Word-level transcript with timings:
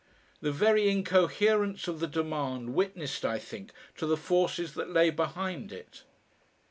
The 0.41 0.51
very 0.51 0.89
incoherence 0.89 1.87
of 1.87 1.99
the 1.99 2.07
demand 2.07 2.73
witnessed, 2.73 3.23
I 3.23 3.37
think, 3.37 3.71
to 3.97 4.07
the 4.07 4.17
forces 4.17 4.73
that 4.73 4.89
lay 4.89 5.11
behind 5.11 5.71
it. 5.71 6.05